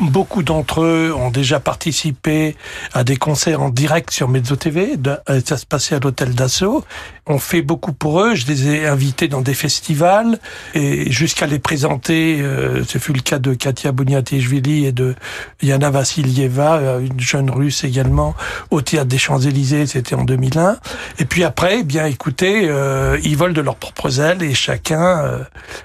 Beaucoup 0.00 0.42
d'entre 0.42 0.82
eux 0.82 1.14
ont 1.16 1.30
déjà 1.30 1.60
participé 1.60 2.56
à 2.92 3.04
des 3.04 3.16
concerts 3.16 3.62
en 3.62 3.68
direct 3.68 4.10
sur 4.10 4.28
Mezzo 4.28 4.56
TV. 4.56 4.96
Ça 5.44 5.56
se 5.56 5.66
passait 5.66 5.94
à 5.94 5.98
l'hôtel 5.98 6.34
d'Assaut. 6.34 6.84
On 7.26 7.38
fait 7.38 7.62
beaucoup 7.62 7.92
pour 7.92 8.20
eux. 8.20 8.34
Je 8.34 8.46
les 8.46 8.68
ai 8.68 8.86
invités 8.86 9.28
dans 9.28 9.42
des 9.42 9.54
festivals 9.54 10.38
et 10.74 11.10
jusqu'à 11.10 11.46
les 11.46 11.58
présenter. 11.58 11.91
Euh, 12.10 12.84
ce 12.86 12.98
fut 12.98 13.12
le 13.12 13.20
cas 13.20 13.38
de 13.38 13.54
Katia 13.54 13.92
Bouniatejvili 13.92 14.86
et 14.86 14.92
de 14.92 15.14
Yana 15.62 15.90
Vassilieva, 15.90 16.76
euh, 16.76 17.00
une 17.00 17.20
jeune 17.20 17.50
russe 17.50 17.84
également, 17.84 18.34
au 18.70 18.80
théâtre 18.80 19.08
des 19.08 19.18
Champs-Élysées. 19.18 19.86
C'était 19.86 20.14
en 20.14 20.24
2001. 20.24 20.76
Et 21.18 21.24
puis 21.24 21.44
après, 21.44 21.80
eh 21.80 21.84
bien 21.84 22.06
écoutez, 22.06 22.68
euh, 22.68 23.18
ils 23.22 23.36
volent 23.36 23.54
de 23.54 23.60
leurs 23.60 23.76
propres 23.76 24.20
ailes 24.20 24.42
et 24.42 24.54
chacun, 24.54 25.40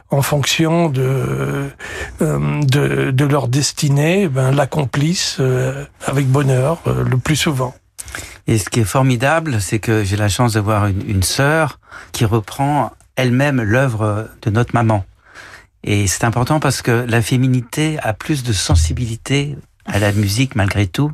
en 0.10 0.22
fonction 0.22 0.90
de, 0.90 1.70
de, 2.20 3.26
leur 3.26 3.48
destinée, 3.48 4.28
ben, 4.28 4.52
l'accomplissent 4.52 5.40
avec 6.06 6.28
bonheur 6.28 6.82
le 6.86 7.18
plus 7.18 7.36
souvent. 7.36 7.76
Et 8.48 8.58
ce 8.58 8.70
qui 8.70 8.80
est 8.80 8.86
formidable, 8.86 9.60
c'est 9.60 9.80
que 9.80 10.04
j'ai 10.04 10.16
la 10.16 10.30
chance 10.30 10.54
d'avoir 10.54 10.88
une, 10.88 11.04
une 11.08 11.24
sœur 11.24 11.80
qui 12.12 12.26
reprend 12.26 12.92
elle-même 13.16 13.62
l'œuvre 13.62 14.30
de 14.42 14.50
notre 14.50 14.74
maman. 14.74 15.04
Et 15.84 16.07
c'est 16.07 16.24
important 16.24 16.60
parce 16.60 16.81
que 16.81 17.05
la 17.07 17.22
féminité 17.22 17.98
a 18.01 18.13
plus 18.13 18.43
de 18.43 18.53
sensibilité 18.53 19.55
à 19.86 20.00
la 20.00 20.12
musique 20.12 20.55
malgré 20.55 20.86
tout, 20.86 21.12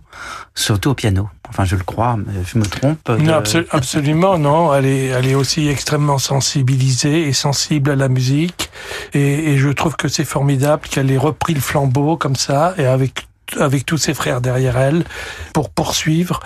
surtout 0.56 0.90
au 0.90 0.94
piano. 0.96 1.30
Enfin, 1.48 1.66
je 1.66 1.76
le 1.76 1.84
crois, 1.84 2.18
je 2.46 2.58
me 2.58 2.66
trompe. 2.66 3.08
Non, 3.10 3.44
absolument 3.70 4.40
non. 4.40 4.74
Elle 4.74 4.86
est, 4.88 5.06
elle 5.08 5.28
est 5.28 5.36
aussi 5.36 5.68
extrêmement 5.68 6.18
sensibilisée 6.18 7.28
et 7.28 7.34
sensible 7.34 7.92
à 7.92 7.96
la 7.96 8.08
musique. 8.08 8.72
Et, 9.14 9.52
et 9.52 9.58
je 9.60 9.70
trouve 9.70 9.96
que 9.96 10.08
c'est 10.08 10.26
formidable 10.26 10.88
qu'elle 10.90 11.12
ait 11.12 11.18
repris 11.18 11.54
le 11.54 11.62
flambeau 11.62 12.18
comme 12.18 12.36
ça 12.36 12.74
et 12.78 12.86
avec 12.86 13.28
avec 13.60 13.86
tous 13.86 13.98
ses 13.98 14.16
frères 14.16 14.42
derrière 14.42 14.78
elle 14.78 15.04
pour 15.54 15.70
poursuivre 15.70 16.40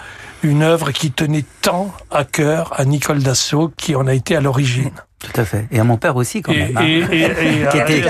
une 0.43 0.63
œuvre 0.63 0.91
qui 0.91 1.11
tenait 1.11 1.45
tant 1.61 1.93
à 2.11 2.23
cœur 2.23 2.73
à 2.79 2.85
Nicole 2.85 3.23
Dassault 3.23 3.71
qui 3.77 3.95
en 3.95 4.07
a 4.07 4.13
été 4.13 4.35
à 4.35 4.41
l'origine. 4.41 4.91
Tout 5.19 5.41
à 5.41 5.45
fait. 5.45 5.65
Et 5.71 5.79
à 5.79 5.83
mon 5.83 5.97
père 5.97 6.15
aussi, 6.15 6.43
quand 6.43 6.53
même. 6.53 6.77
Et, 6.77 7.03
hein. 7.03 7.07
qui, 7.09 7.77
était, 7.77 8.01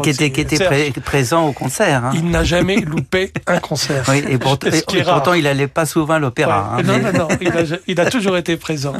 qui, 0.00 0.10
était, 0.10 0.30
qui 0.30 0.40
était, 0.40 1.00
présent 1.04 1.46
au 1.46 1.52
concert. 1.52 2.06
Hein. 2.06 2.12
Il 2.14 2.30
n'a 2.30 2.42
jamais 2.42 2.76
loupé 2.86 3.32
un 3.46 3.58
concert. 3.58 4.02
Oui, 4.08 4.24
et, 4.26 4.38
pour, 4.38 4.56
et 4.64 5.02
pourtant, 5.02 5.34
il 5.34 5.44
n'allait 5.44 5.68
pas 5.68 5.84
souvent 5.84 6.14
à 6.14 6.18
l'opéra. 6.18 6.76
Hein, 6.78 6.82
non, 6.82 6.98
non, 6.98 7.12
non, 7.12 7.28
il 7.42 7.48
a, 7.48 7.76
il 7.86 8.00
a, 8.00 8.06
toujours 8.06 8.38
été 8.38 8.56
présent. 8.56 8.94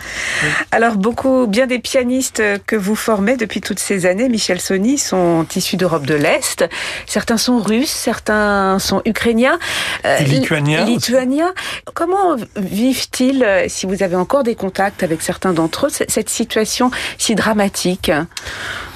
Alors, 0.72 0.96
beaucoup, 0.96 1.46
bien 1.46 1.66
des 1.66 1.78
pianistes 1.78 2.42
que 2.66 2.74
vous 2.74 2.96
formez 2.96 3.36
depuis 3.36 3.60
toutes 3.60 3.80
ces 3.80 4.06
années, 4.06 4.30
Michel 4.30 4.58
Sony, 4.58 4.96
sont 4.96 5.46
issus 5.54 5.76
d'Europe 5.76 6.06
de 6.06 6.14
l'Est. 6.14 6.64
Certains 7.04 7.36
sont 7.36 7.58
russes, 7.58 7.90
certains 7.90 8.78
sont 8.78 9.02
ukrainiens. 9.04 9.58
Euh, 10.06 10.20
lituaniens. 10.20 10.86
Lituaniens. 10.86 11.52
Comment 11.92 12.23
vivent-ils, 12.56 13.64
si 13.68 13.86
vous 13.86 14.02
avez 14.02 14.16
encore 14.16 14.42
des 14.42 14.54
contacts 14.54 15.02
avec 15.02 15.22
certains 15.22 15.52
d'entre 15.52 15.86
eux, 15.86 15.90
cette 15.90 16.30
situation 16.30 16.90
si 17.18 17.34
dramatique? 17.34 18.10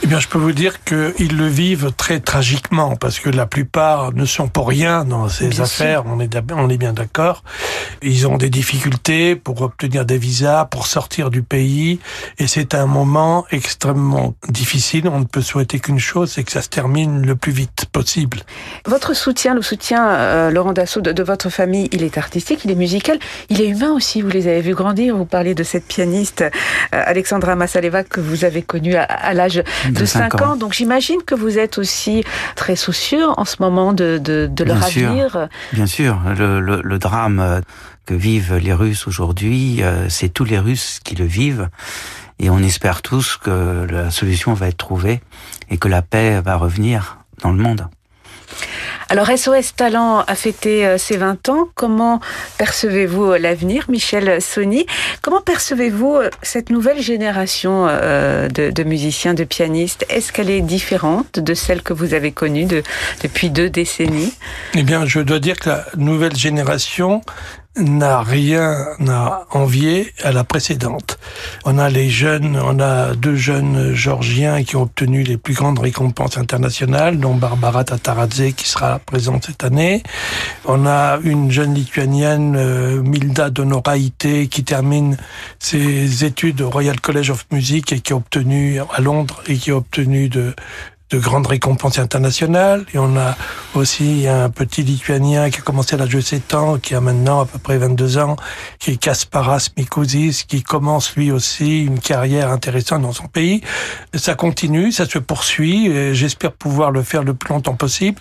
Eh 0.05 0.07
bien, 0.07 0.21
je 0.21 0.29
peux 0.29 0.39
vous 0.39 0.53
dire 0.53 0.85
qu'ils 0.85 1.37
le 1.37 1.49
vivent 1.49 1.91
très 1.97 2.21
tragiquement, 2.21 2.95
parce 2.95 3.19
que 3.19 3.31
la 3.31 3.47
plupart 3.47 4.13
ne 4.13 4.25
sont 4.27 4.47
pour 4.47 4.69
rien 4.69 5.05
dans 5.05 5.29
ces 5.29 5.61
affaires, 5.61 6.05
on 6.07 6.21
est, 6.21 6.37
on 6.53 6.69
est 6.69 6.77
bien 6.77 6.93
d'accord. 6.93 7.43
Ils 8.03 8.29
ont 8.29 8.37
des 8.37 8.49
difficultés 8.49 9.35
pour 9.35 9.61
obtenir 9.63 10.05
des 10.05 10.19
visas, 10.19 10.67
pour 10.67 10.87
sortir 10.87 11.31
du 11.31 11.43
pays, 11.43 11.99
et 12.39 12.47
c'est 12.47 12.75
un 12.75 12.87
moment 12.87 13.45
extrêmement 13.51 14.35
difficile. 14.49 15.09
On 15.09 15.19
ne 15.19 15.25
peut 15.25 15.43
souhaiter 15.43 15.81
qu'une 15.81 15.99
chose, 15.99 16.31
c'est 16.31 16.45
que 16.45 16.53
ça 16.53 16.63
se 16.63 16.69
termine 16.69 17.27
le 17.27 17.35
plus 17.35 17.53
vite 17.53 17.87
possible. 17.91 18.43
Votre 18.87 19.15
soutien, 19.15 19.55
le 19.55 19.63
soutien, 19.63 20.09
euh, 20.09 20.51
Laurent 20.51 20.73
Dassault, 20.73 21.01
de, 21.01 21.11
de, 21.11 21.23
votre 21.25 21.51
famille, 21.51 21.89
il 21.91 22.05
est 22.05 22.19
artistique, 22.19 22.61
il 22.65 22.71
est 22.71 22.77
musical, 22.77 23.08
il 23.49 23.61
est 23.61 23.69
humain 23.69 23.93
aussi. 23.93 24.23
Vous 24.23 24.31
les 24.31 24.49
avez 24.49 24.61
vus 24.61 24.75
grandir. 24.75 25.17
Vous 25.17 25.25
parlez 25.25 25.55
de 25.55 25.63
cette 25.63 25.87
pianiste, 25.87 26.43
euh, 26.43 26.51
Alexandra 26.93 27.57
Massalé 27.57 27.91
que 28.09 28.21
vous 28.21 28.45
avez 28.45 28.63
connu 28.63 28.95
à, 28.97 29.35
l'âge 29.35 29.63
de, 29.89 30.05
5 30.05 30.41
ans. 30.43 30.57
Donc 30.57 30.75
j'imagine 30.75 31.23
que 31.25 31.35
vous 31.35 31.59
êtes 31.59 31.79
aussi 31.79 32.25
très 32.55 32.77
soucieux 32.77 33.25
en 33.37 33.45
ce 33.45 33.57
moment 33.61 33.93
de, 33.93 34.19
de, 34.23 34.65
leur 34.65 34.83
avenir. 34.85 35.49
bien 35.73 35.87
sûr, 35.87 36.21
le, 36.37 36.61
le, 36.61 36.99
drame 36.99 37.63
que 38.05 38.15
vivent 38.15 38.57
les 38.57 38.73
Russes 38.73 39.07
aujourd'hui, 39.07 39.83
euh, 39.83 40.09
c'est 40.09 40.29
tous 40.29 40.45
les 40.45 40.59
Russes 40.59 41.01
qui 41.03 41.15
le 41.15 41.25
vivent. 41.25 41.69
Et 42.39 42.51
on 42.51 42.59
espère 42.59 43.03
tous 43.03 43.37
que 43.37 43.87
la 43.91 44.11
solution 44.11 44.55
va 44.55 44.69
être 44.69 44.77
trouvée 44.77 45.21
et 45.71 45.79
que 45.79 45.89
la 45.89 46.03
paix 46.03 46.41
va 46.41 46.57
revenir 46.57 47.19
dans 47.43 47.53
le 47.53 47.63
monde. 47.63 47.89
Alors 49.11 49.29
SOS 49.35 49.75
Talent 49.75 50.21
a 50.27 50.35
fêté 50.35 50.85
euh, 50.85 50.99
ses 50.99 51.17
20 51.17 51.49
ans. 51.49 51.69
Comment 51.75 52.21
percevez-vous 52.59 53.33
euh, 53.33 53.39
l'avenir, 53.39 53.87
Michel 53.89 54.43
Sony 54.43 54.85
Comment 55.23 55.41
percevez-vous 55.41 56.17
euh, 56.17 56.31
cette 56.43 56.69
nouvelle 56.69 57.01
génération 57.01 57.87
de, 57.87 58.83
musiciens, 58.85 59.33
de 59.33 59.45
pianistes? 59.45 60.05
Est-ce 60.11 60.31
qu'elle 60.31 60.51
est 60.51 60.61
différente 60.61 61.39
de 61.39 61.55
celle 61.55 61.83
que 61.83 61.95
vous 61.95 62.13
avez 62.13 62.33
connue 62.33 62.67
depuis 63.23 63.49
deux 63.49 63.71
décennies? 63.71 64.35
Eh 64.75 64.83
bien, 64.83 65.07
je 65.07 65.21
dois 65.21 65.39
dire 65.39 65.57
que 65.59 65.71
la 65.71 65.87
nouvelle 65.97 66.37
génération 66.37 67.23
n'a 67.79 68.23
rien 68.23 68.87
à 69.09 69.47
envier 69.51 70.13
à 70.23 70.33
la 70.33 70.45
précédente. 70.45 71.19
On 71.65 71.79
a 71.79 71.89
les 71.89 72.11
jeunes, 72.11 72.61
on 72.63 72.81
a 72.81 73.15
deux 73.15 73.37
jeunes 73.37 73.95
georgiens 73.95 74.63
qui 74.65 74.77
ont 74.77 74.83
obtenu 74.83 75.23
les 75.23 75.37
plus 75.37 75.55
grandes 75.55 75.79
récompenses 75.79 76.39
internationales, 76.39 77.19
dont 77.19 77.35
Barbara 77.35 77.85
Tataradze 77.85 78.53
qui 78.57 78.69
sera 78.69 78.99
présente 78.99 79.47
cette 79.47 79.65
année. 79.65 80.03
On 80.65 80.87
a 80.87 81.19
une 81.23 81.51
jeune 81.51 81.75
lituanienne, 81.75 82.57
euh, 82.57 83.03
Milda 83.03 83.51
Donoraite, 83.51 84.49
qui 84.51 84.65
termine 84.65 85.17
ses 85.59 86.25
études 86.25 86.61
au 86.61 86.71
Royal 86.71 87.01
College 87.01 87.31
of 87.31 87.47
Music 87.53 87.93
et 87.93 88.01
qui 88.01 88.13
a 88.13 88.17
obtenu 88.17 88.81
à 88.81 89.01
Londres 89.01 89.43
et 89.47 89.57
qui 89.57 89.71
a 89.71 89.77
obtenu 89.77 90.29
de 90.29 90.55
de 91.11 91.19
grandes 91.19 91.47
récompenses 91.47 91.99
internationales. 91.99 92.85
Et 92.95 92.99
on 92.99 93.17
a 93.17 93.37
aussi 93.75 94.27
un 94.27 94.51
petit 94.51 94.83
Lituanien 94.83 95.51
qui 95.51 95.59
a 95.59 95.63
commencé 95.63 95.95
à 95.95 95.99
l'âge 95.99 96.11
de 96.11 96.21
7 96.21 96.55
ans, 96.55 96.79
qui 96.79 96.95
a 96.95 97.01
maintenant 97.01 97.41
à 97.41 97.47
peu 97.47 97.59
près 97.59 97.79
22 97.79 98.19
ans, 98.19 98.37
qui 98.79 98.93
est 98.93 98.97
Kasparas 98.97 99.71
Mikouzis, 99.77 100.45
qui 100.47 100.63
commence 100.63 101.17
lui 101.17 101.31
aussi 101.31 101.85
une 101.85 102.01
carrière 102.01 102.51
intéressante 102.51 103.03
dans 103.03 103.13
son 103.13 103.27
pays. 103.27 103.63
Ça 104.15 104.35
continue, 104.35 104.93
ça 104.93 105.07
se 105.07 105.19
poursuit, 105.19 105.87
et 105.87 106.15
j'espère 106.15 106.53
pouvoir 106.53 106.91
le 106.91 107.03
faire 107.03 107.23
le 107.23 107.35
plus 107.35 107.55
longtemps 107.55 107.75
possible. 107.75 108.21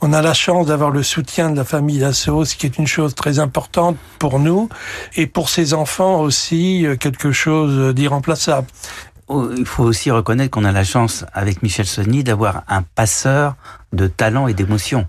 On 0.00 0.12
a 0.12 0.22
la 0.22 0.34
chance 0.34 0.66
d'avoir 0.66 0.90
le 0.90 1.02
soutien 1.02 1.50
de 1.50 1.56
la 1.56 1.64
famille 1.64 1.98
Dassault, 1.98 2.44
ce 2.44 2.56
qui 2.56 2.66
est 2.66 2.78
une 2.78 2.86
chose 2.86 3.14
très 3.14 3.38
importante 3.38 3.96
pour 4.18 4.38
nous, 4.38 4.68
et 5.16 5.26
pour 5.26 5.48
ses 5.48 5.74
enfants 5.74 6.20
aussi, 6.20 6.86
quelque 6.98 7.32
chose 7.32 7.94
d'irremplaçable. 7.94 8.66
Oh, 9.32 9.48
il 9.56 9.64
faut 9.64 9.84
aussi 9.84 10.10
reconnaître 10.10 10.50
qu'on 10.50 10.64
a 10.64 10.72
la 10.72 10.84
chance, 10.84 11.24
avec 11.32 11.62
Michel 11.62 11.86
Sony, 11.86 12.22
d'avoir 12.22 12.64
un 12.68 12.82
passeur 12.82 13.56
de 13.94 14.06
talent 14.06 14.46
et 14.46 14.52
d'émotion. 14.52 15.06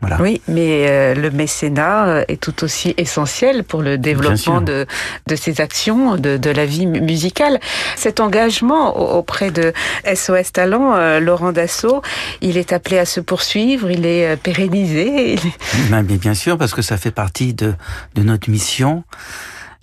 Voilà. 0.00 0.18
Oui, 0.20 0.40
mais 0.48 0.86
euh, 0.88 1.14
le 1.14 1.30
mécénat 1.30 2.06
euh, 2.06 2.24
est 2.28 2.40
tout 2.40 2.64
aussi 2.64 2.94
essentiel 2.96 3.64
pour 3.64 3.82
le 3.82 3.98
développement 3.98 4.60
de, 4.62 4.86
de 5.26 5.36
ces 5.36 5.60
actions, 5.60 6.16
de, 6.16 6.36
de, 6.38 6.50
la 6.50 6.64
vie 6.64 6.86
musicale. 6.86 7.60
Cet 7.96 8.20
engagement 8.20 9.18
auprès 9.18 9.50
de 9.50 9.74
SOS 10.06 10.52
Talent, 10.52 10.94
euh, 10.94 11.20
Laurent 11.20 11.52
Dassault, 11.52 12.00
il 12.40 12.56
est 12.56 12.72
appelé 12.72 12.98
à 12.98 13.04
se 13.04 13.20
poursuivre, 13.20 13.90
il 13.90 14.06
est 14.06 14.36
pérennisé. 14.36 15.36
Mais 15.90 16.02
bien 16.02 16.34
sûr, 16.34 16.56
parce 16.56 16.72
que 16.72 16.82
ça 16.82 16.96
fait 16.96 17.10
partie 17.10 17.52
de, 17.52 17.74
de 18.14 18.22
notre 18.22 18.48
mission 18.48 19.04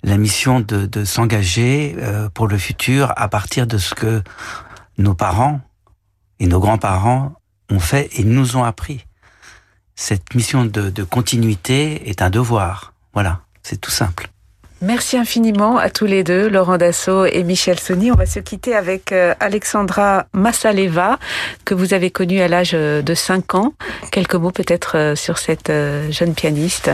la 0.02 0.16
mission 0.16 0.60
de, 0.60 0.86
de 0.86 1.04
s'engager 1.04 1.96
euh, 1.98 2.28
pour 2.28 2.48
le 2.48 2.58
futur 2.58 3.12
à 3.16 3.28
partir 3.28 3.66
de 3.66 3.78
ce 3.78 3.94
que 3.94 4.22
nos 4.96 5.14
parents 5.14 5.60
et 6.40 6.46
nos 6.46 6.60
grands-parents 6.60 7.34
ont 7.70 7.80
fait 7.80 8.08
et 8.18 8.24
nous 8.24 8.56
ont 8.56 8.64
appris. 8.64 9.04
Cette 9.96 10.34
mission 10.34 10.64
de, 10.64 10.90
de 10.90 11.02
continuité 11.02 12.08
est 12.08 12.22
un 12.22 12.30
devoir. 12.30 12.94
Voilà, 13.12 13.40
c'est 13.62 13.80
tout 13.80 13.90
simple. 13.90 14.28
Merci 14.80 15.16
infiniment 15.16 15.76
à 15.76 15.90
tous 15.90 16.06
les 16.06 16.22
deux, 16.22 16.48
Laurent 16.48 16.78
Dassault 16.78 17.24
et 17.24 17.42
Michel 17.42 17.80
Sony. 17.80 18.12
On 18.12 18.14
va 18.14 18.26
se 18.26 18.38
quitter 18.38 18.76
avec 18.76 19.10
euh, 19.10 19.34
Alexandra 19.40 20.26
Massaleva, 20.32 21.18
que 21.64 21.74
vous 21.74 21.94
avez 21.94 22.12
connue 22.12 22.40
à 22.40 22.46
l'âge 22.46 22.70
euh, 22.74 23.02
de 23.02 23.12
5 23.12 23.56
ans. 23.56 23.74
Quelques 24.12 24.36
mots 24.36 24.52
peut-être 24.52 25.14
sur 25.16 25.38
cette 25.38 25.72
jeune 26.10 26.34
pianiste. 26.34 26.92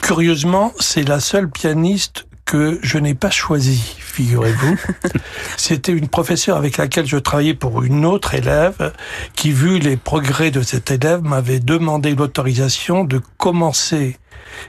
Curieusement, 0.00 0.72
c'est 0.80 1.06
la 1.06 1.20
seule 1.20 1.50
pianiste 1.50 2.26
que 2.46 2.78
je 2.82 2.96
n'ai 2.96 3.14
pas 3.14 3.30
choisi, 3.30 3.96
figurez-vous. 3.98 4.78
C'était 5.56 5.92
une 5.92 6.08
professeure 6.08 6.56
avec 6.56 6.76
laquelle 6.78 7.06
je 7.06 7.16
travaillais 7.16 7.54
pour 7.54 7.82
une 7.82 8.06
autre 8.06 8.34
élève 8.34 8.92
qui, 9.34 9.52
vu 9.52 9.78
les 9.78 9.96
progrès 9.96 10.50
de 10.50 10.62
cet 10.62 10.90
élève, 10.90 11.22
m'avait 11.22 11.58
demandé 11.58 12.14
l'autorisation 12.14 13.04
de 13.04 13.20
commencer 13.36 14.16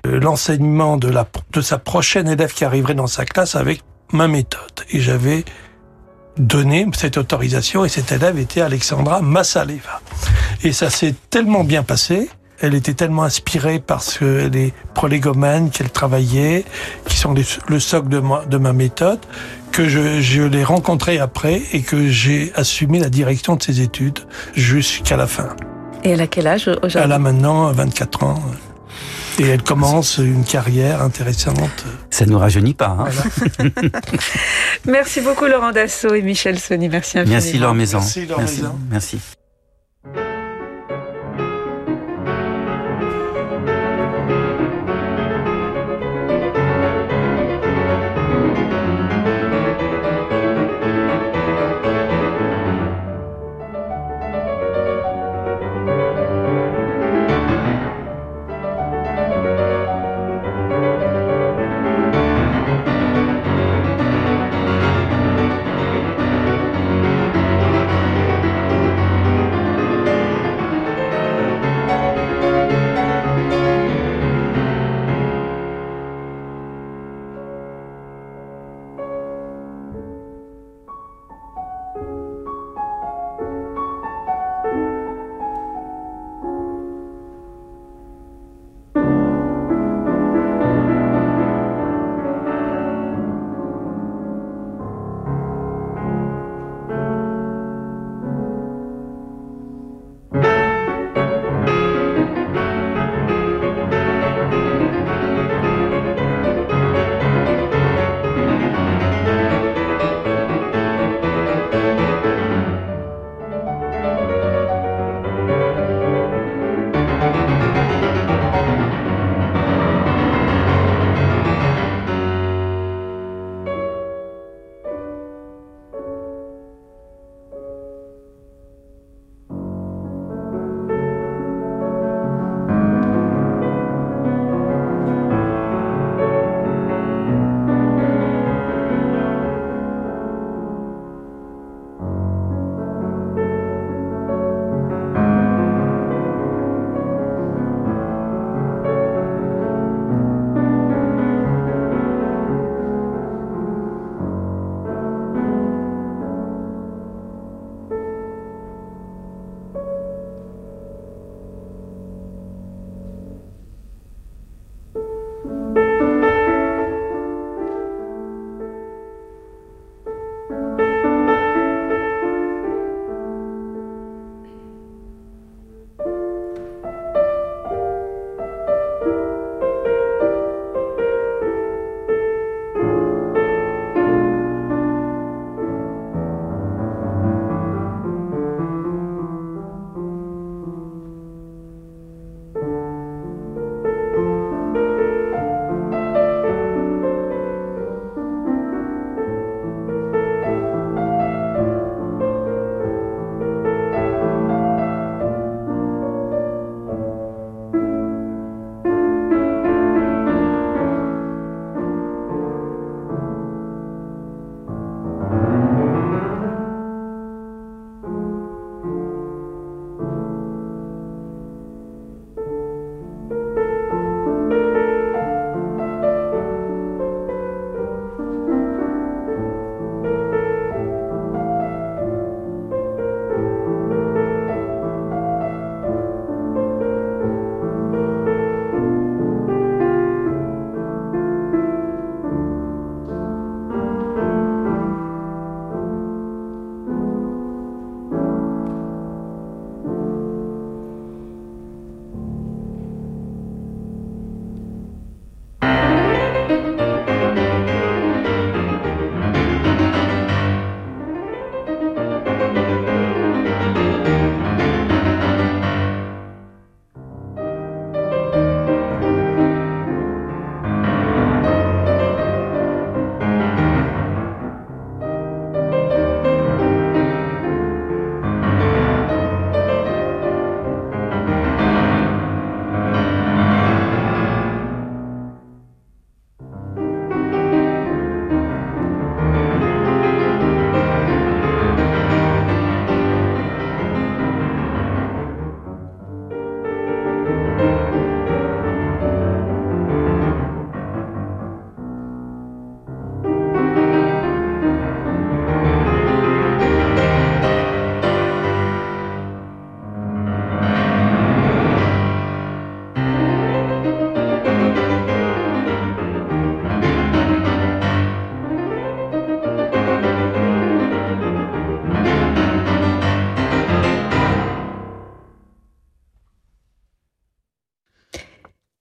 euh, 0.06 0.20
l'enseignement 0.20 0.98
de, 0.98 1.08
la, 1.08 1.28
de 1.54 1.62
sa 1.62 1.78
prochaine 1.78 2.28
élève 2.28 2.52
qui 2.52 2.66
arriverait 2.66 2.96
dans 2.96 3.08
sa 3.08 3.26
classe 3.26 3.56
avec 3.56 3.82
ma 4.12 4.28
méthode. 4.28 4.84
Et 4.90 5.00
j'avais 5.00 5.46
donné 6.38 6.88
cette 6.96 7.18
autorisation 7.18 7.86
et 7.86 7.90
cette 7.90 8.12
élève 8.12 8.40
était 8.40 8.62
Alexandra 8.62 9.22
Massaleva. 9.22 10.02
Et 10.64 10.74
ça 10.74 10.90
s'est 10.90 11.14
tellement 11.30 11.64
bien 11.64 11.84
passé 11.84 12.30
elle 12.60 12.74
était 12.74 12.94
tellement 12.94 13.24
inspirée 13.24 13.80
par 13.80 14.02
ce, 14.02 14.48
les 14.48 14.74
prolégomènes 14.94 15.70
qu'elle 15.70 15.90
travaillait, 15.90 16.66
qui 17.08 17.18
sont 17.18 17.34
le 17.68 17.80
socle 17.80 18.10
de 18.10 18.20
ma, 18.20 18.46
de 18.46 18.58
ma 18.58 18.74
méthode, 18.74 19.20
que 19.72 19.88
je, 19.88 20.22
je 20.22 20.42
l'ai 20.42 20.64
rencontrée 20.64 21.20
après 21.20 21.62
et 21.72 21.82
que 21.82 22.08
j'ai 22.08 22.52
assumé 22.56 23.00
la 23.00 23.10
direction 23.10 23.56
de 23.56 23.64
ses 23.64 23.82
études 23.82 24.20
jusqu'à 24.56 25.18
la 25.18 25.28
fin. 25.28 25.50
Et 26.04 26.12
elle 26.12 26.22
a 26.22 26.28
quel 26.28 26.48
âge 26.48 26.68
aujourd'hui? 26.68 27.00
Elle 27.04 27.12
a 27.12 27.20
maintenant 27.20 27.72
24 27.72 28.24
ans. 28.24 28.42
Et 29.40 29.48
elle 29.48 29.62
commence 29.62 30.18
une 30.18 30.44
carrière 30.44 31.04
intéressante. 31.04 31.86
Ça 32.10 32.26
ne 32.26 32.32
nous 32.32 32.40
rajeunit 32.40 32.74
pas. 32.74 32.98
Hein 33.00 33.70
Merci 34.86 35.22
beaucoup 35.22 35.46
Laurent 35.46 35.72
Dassault 35.72 36.16
et 36.16 36.24
Michel 36.24 36.58
Sony. 36.58 36.90
Merci 36.90 37.20
infiniment. 37.20 37.36
Merci 37.36 37.58
Laure 37.60 37.76
Maison. 37.76 38.00
Merci 38.00 38.26
Laure 38.26 38.40
Merci. 38.40 38.62
Maison. 38.62 38.80
Merci. 38.90 39.20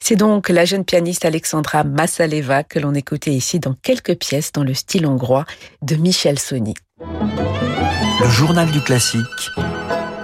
C'est 0.09 0.15
donc 0.15 0.51
la 0.51 0.65
jeune 0.65 0.85
pianiste 0.85 1.25
Alexandra 1.25 1.83
Massaleva 1.83 2.63
que 2.63 2.79
l'on 2.79 2.95
écoutait 2.95 3.33
ici 3.33 3.59
dans 3.59 3.75
quelques 3.75 4.15
pièces 4.15 4.53
dans 4.53 4.63
le 4.63 4.73
style 4.73 5.05
hongrois 5.05 5.45
de 5.83 5.97
Michel 5.97 6.39
Sony. 6.39 6.75
Le 7.01 8.29
journal 8.29 8.71
du 8.71 8.81
classique 8.81 9.51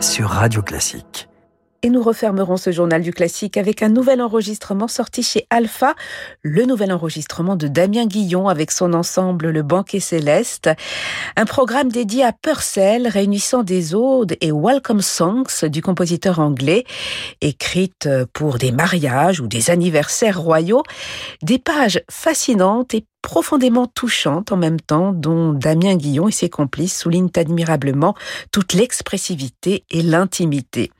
sur 0.00 0.28
Radio 0.28 0.62
Classique. 0.62 1.26
Et 1.84 1.90
nous 1.90 2.02
refermerons 2.02 2.56
ce 2.56 2.70
journal 2.70 3.02
du 3.02 3.12
classique 3.12 3.56
avec 3.56 3.82
un 3.82 3.88
nouvel 3.88 4.22
enregistrement 4.22 4.86
sorti 4.86 5.24
chez 5.24 5.48
Alpha, 5.50 5.96
le 6.42 6.64
nouvel 6.64 6.92
enregistrement 6.92 7.56
de 7.56 7.66
Damien 7.66 8.06
Guillon 8.06 8.46
avec 8.46 8.70
son 8.70 8.92
ensemble 8.92 9.50
Le 9.50 9.62
Banquet 9.62 9.98
Céleste, 9.98 10.70
un 11.34 11.44
programme 11.44 11.90
dédié 11.90 12.22
à 12.22 12.32
Purcell 12.32 13.08
réunissant 13.08 13.64
des 13.64 13.96
odes 13.96 14.36
et 14.40 14.52
welcome 14.52 15.00
songs 15.00 15.64
du 15.64 15.82
compositeur 15.82 16.38
anglais, 16.38 16.84
écrites 17.40 18.08
pour 18.32 18.58
des 18.58 18.70
mariages 18.70 19.40
ou 19.40 19.48
des 19.48 19.70
anniversaires 19.70 20.40
royaux, 20.40 20.84
des 21.42 21.58
pages 21.58 22.00
fascinantes 22.08 22.94
et 22.94 23.04
profondément 23.22 23.86
touchante 23.86 24.52
en 24.52 24.56
même 24.56 24.80
temps, 24.80 25.12
dont 25.12 25.52
Damien 25.52 25.96
Guillon 25.96 26.28
et 26.28 26.32
ses 26.32 26.50
complices 26.50 26.98
soulignent 26.98 27.30
admirablement 27.36 28.14
toute 28.50 28.74
l'expressivité 28.74 29.84
et 29.90 30.02
l'intimité. 30.02 30.90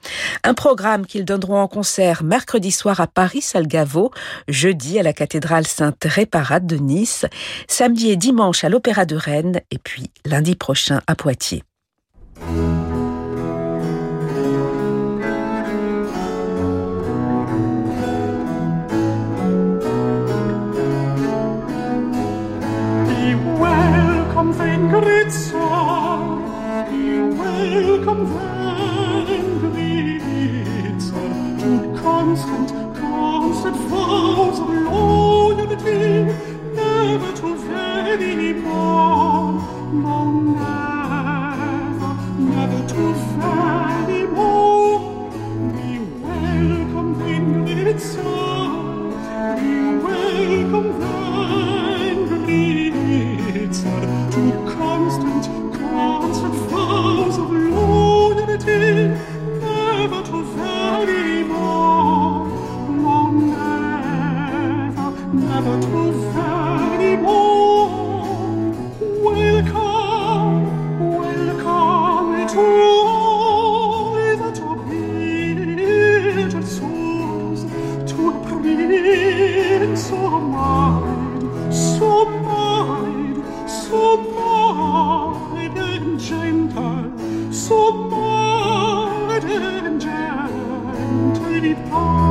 Un 0.45 0.55
programme 0.55 1.05
qu'ils 1.05 1.25
donneront 1.25 1.61
en 1.61 1.69
concert 1.69 2.23
mercredi 2.23 2.71
soir 2.71 3.01
à 3.01 3.07
Paris, 3.07 3.43
Salgavo, 3.43 4.13
jeudi 4.49 4.99
à 4.99 5.03
la 5.03 5.13
cathédrale 5.13 5.67
Sainte-Réparate 5.67 6.67
de 6.67 6.77
Nice, 6.77 7.27
samedi 7.69 8.11
et 8.11 8.17
dimanche 8.17 8.65
à 8.65 8.69
l'Opéra 8.69 9.05
de 9.05 9.17
Rennes, 9.17 9.61
et 9.71 9.79
puis 9.79 10.11
lundi 10.25 10.55
prochain 10.55 11.01
à 11.07 11.15
Poitiers. 11.15 11.63
welcome 27.75 28.25
then, 28.35 29.61
Grimnitzer, 29.61 31.29
to 31.61 32.03
constant, 32.03 32.69
constant. 32.97 34.22
Oh. 91.95 92.22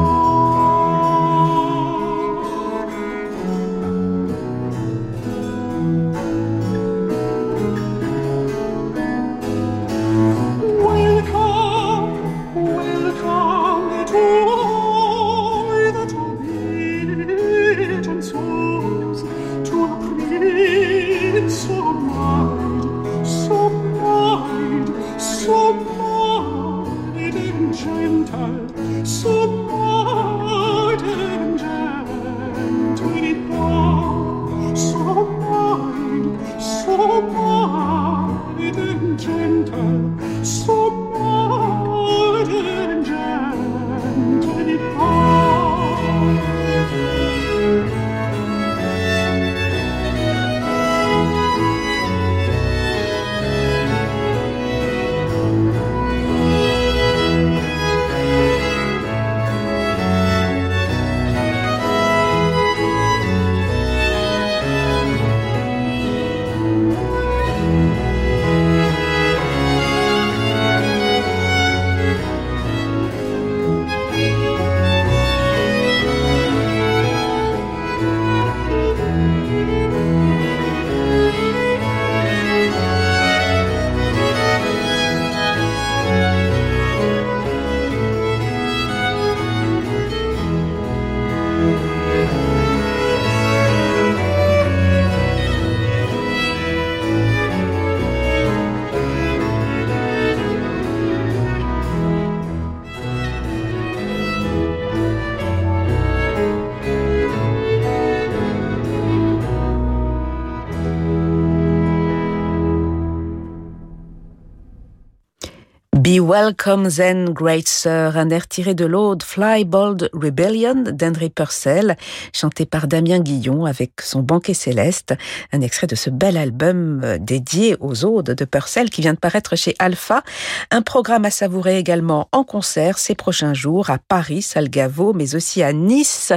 Be 116.12 116.20
Welcome 116.20 116.90
Then 116.90 117.30
Great 117.30 117.70
Sir, 117.70 118.18
un 118.18 118.30
air 118.32 118.46
tiré 118.46 118.74
de 118.74 118.84
l'aude 118.84 119.24
Fly 119.24 119.64
Bold 119.64 120.10
Rebellion 120.12 120.84
d'André 120.92 121.30
Purcell, 121.30 121.96
chanté 122.34 122.66
par 122.66 122.88
Damien 122.88 123.20
Guillon 123.20 123.64
avec 123.64 124.02
son 124.02 124.22
banquet 124.22 124.54
céleste, 124.54 125.14
un 125.54 125.62
extrait 125.62 125.88
de 125.88 125.96
ce 125.96 126.10
bel 126.10 126.36
album 126.36 127.00
euh, 127.06 127.18
dédié 127.18 127.78
aux 127.80 128.04
odes 128.04 128.32
de 128.32 128.44
Purcell 128.44 128.90
qui 128.90 129.00
vient 129.00 129.14
de 129.14 129.20
paraître 129.20 129.56
chez 129.56 129.74
Alpha, 129.80 130.22
un 130.70 130.82
programme 130.82 131.24
à 131.24 131.32
savourer 131.32 131.78
également 131.78 132.28
en 132.34 132.44
concert 132.44 132.98
ces 132.98 133.16
prochains 133.16 133.54
jours 133.54 133.90
à 133.90 133.98
Paris, 133.98 134.42
Salgavo, 134.42 135.14
mais 135.14 135.36
aussi 135.36 135.64
à 135.64 135.72
Nice, 135.72 136.34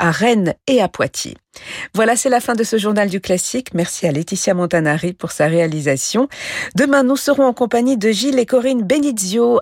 à 0.00 0.10
Rennes 0.10 0.54
et 0.66 0.82
à 0.82 0.88
Poitiers. 0.88 1.36
Voilà, 1.94 2.16
c'est 2.16 2.28
la 2.28 2.40
fin 2.40 2.54
de 2.54 2.64
ce 2.64 2.78
journal 2.78 3.08
du 3.08 3.20
classique. 3.20 3.74
Merci 3.74 4.06
à 4.06 4.12
Laetitia 4.12 4.54
Montanari 4.54 5.12
pour 5.12 5.30
sa 5.30 5.46
réalisation. 5.46 6.28
Demain, 6.74 7.02
nous 7.02 7.16
serons 7.16 7.44
en 7.44 7.52
compagnie 7.52 7.96
de 7.96 8.10
Gilles 8.10 8.38
et 8.38 8.46
Corinne 8.46 8.82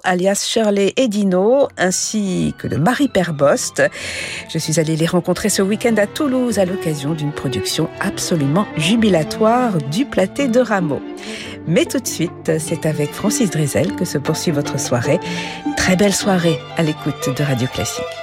Alias 0.04 0.46
Shirley 0.48 0.92
et 0.96 1.08
Dino, 1.08 1.68
ainsi 1.76 2.54
que 2.58 2.68
de 2.68 2.76
Marie 2.76 3.08
Perbost. 3.08 3.82
Je 4.48 4.58
suis 4.58 4.78
allée 4.78 4.94
les 4.94 5.06
rencontrer 5.06 5.48
ce 5.48 5.62
week-end 5.62 5.94
à 5.96 6.06
Toulouse 6.06 6.58
à 6.58 6.64
l'occasion 6.64 7.14
d'une 7.14 7.32
production 7.32 7.88
absolument 8.00 8.66
jubilatoire 8.76 9.78
du 9.90 10.04
Platé 10.04 10.48
de 10.48 10.60
Rameau. 10.60 11.00
Mais 11.66 11.86
tout 11.86 11.98
de 11.98 12.06
suite, 12.06 12.52
c'est 12.58 12.86
avec 12.86 13.12
Francis 13.12 13.50
Drizel 13.50 13.94
que 13.96 14.04
se 14.04 14.18
poursuit 14.18 14.52
votre 14.52 14.78
soirée. 14.78 15.18
Très 15.76 15.96
belle 15.96 16.14
soirée 16.14 16.58
à 16.76 16.82
l'écoute 16.82 17.36
de 17.36 17.42
Radio 17.42 17.66
Classique. 17.68 18.21